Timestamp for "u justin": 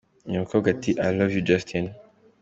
1.41-1.85